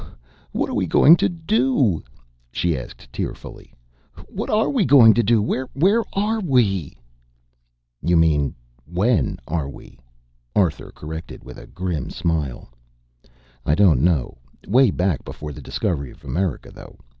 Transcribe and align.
"Oh, 0.01 0.13
what 0.51 0.67
are 0.67 0.73
we 0.73 0.87
going 0.87 1.15
to 1.17 1.29
do?" 1.29 2.01
she 2.51 2.75
asked 2.75 3.13
tearfully. 3.13 3.71
"What 4.29 4.49
are 4.49 4.67
we 4.71 4.83
going 4.83 5.13
to 5.13 5.21
do? 5.21 5.43
Where 5.43 5.69
are 6.13 6.39
we?" 6.39 6.97
"You 8.01 8.17
mean, 8.17 8.55
when 8.87 9.37
are 9.47 9.69
we," 9.69 9.99
Arthur 10.55 10.91
corrected 10.91 11.43
with 11.43 11.59
a 11.59 11.67
grim 11.67 12.09
smile. 12.09 12.71
"I 13.63 13.75
don't 13.75 14.01
know. 14.01 14.39
Way 14.67 14.89
back 14.89 15.23
before 15.23 15.51
the 15.53 15.61
discovery 15.61 16.09
of 16.09 16.25
America, 16.25 16.71
though. 16.71 16.97